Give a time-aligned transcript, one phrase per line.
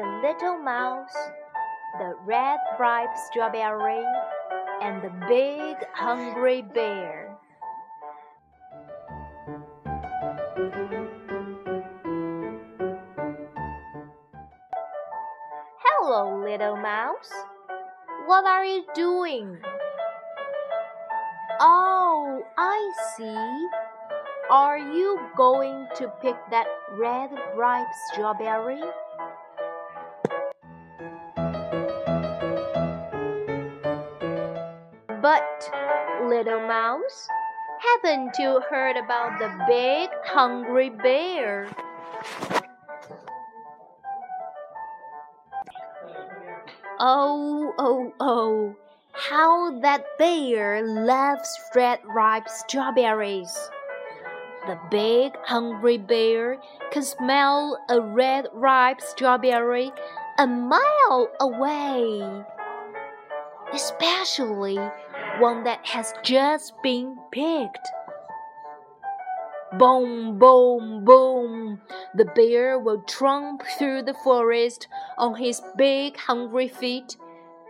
[0.00, 1.14] little mouse,
[1.98, 4.02] the red ripe strawberry,
[4.80, 7.36] and the big hungry bear.
[15.84, 17.30] Hello, little mouse.
[18.26, 19.58] What are you doing?
[21.60, 23.68] Oh, I see.
[24.50, 26.66] Are you going to pick that
[26.98, 28.82] red ripe strawberry?
[36.26, 37.28] Little mouse,
[37.80, 41.68] haven't you heard about the big hungry bear?
[46.98, 48.76] Oh, oh, oh,
[49.12, 53.52] how that bear loves red ripe strawberries.
[54.66, 56.58] The big hungry bear
[56.92, 59.90] can smell a red ripe strawberry
[60.38, 62.44] a mile away,
[63.72, 64.78] especially
[65.38, 67.88] one that has just been picked.
[69.78, 71.80] Boom, boom, boom.
[72.14, 77.16] The bear will tromp through the forest on his big hungry feet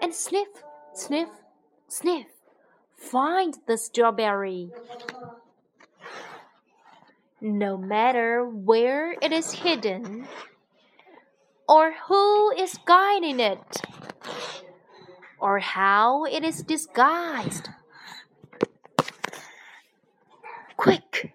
[0.01, 0.49] and sniff,
[0.95, 1.29] sniff,
[1.87, 2.27] sniff.
[2.97, 4.71] Find the strawberry.
[7.41, 10.27] No matter where it is hidden
[11.69, 13.83] or who is guiding it
[15.43, 17.69] or how it is disguised.
[20.77, 21.35] Quick!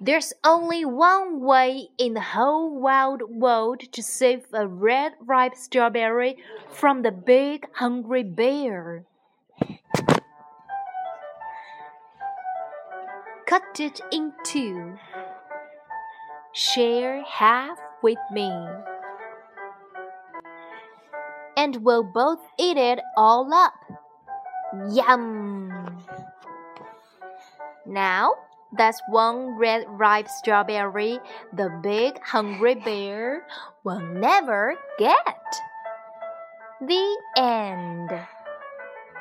[0.00, 6.38] There's only one way in the whole wide world to save a red ripe strawberry
[6.70, 9.04] from the big hungry bear.
[13.46, 14.98] Cut it in two.
[16.52, 18.50] Share half with me.
[21.58, 23.74] And we'll both eat it all up.
[24.92, 26.04] Yum!
[27.84, 28.34] Now,
[28.76, 31.18] that's one red ripe strawberry
[31.52, 33.44] the big hungry bear
[33.82, 35.42] will never get.
[36.80, 38.10] The end.